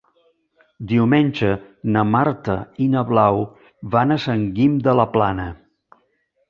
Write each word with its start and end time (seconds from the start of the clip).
Diumenge 0.91 1.51
na 1.97 2.03
Marta 2.15 2.57
i 2.87 2.89
na 2.95 3.05
Blau 3.13 3.45
van 3.97 4.19
a 4.19 4.19
Sant 4.27 4.49
Guim 4.59 4.85
de 4.91 4.99
la 5.03 5.09
Plana. 5.17 5.49